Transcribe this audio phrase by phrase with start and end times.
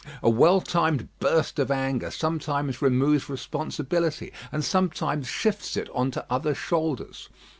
[0.23, 6.25] A well timed burst of anger sometimes removes responsibility, and sometimes shifts it on to
[6.27, 7.29] other shoulders.